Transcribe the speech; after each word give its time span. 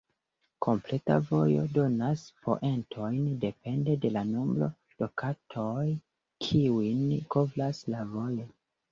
Kompleta 0.65 1.15
vojo 1.25 1.65
donas 1.73 2.21
poentojn 2.45 3.19
depende 3.43 3.97
de 4.05 4.11
la 4.15 4.23
nombro 4.29 4.69
de 5.03 5.09
kartoj, 5.23 5.83
kiujn 6.47 7.03
kovras 7.37 7.83
la 7.95 8.01
vojo. 8.15 8.47